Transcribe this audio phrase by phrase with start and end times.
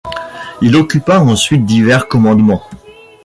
[0.63, 2.63] Il occupa ensuite divers commandements.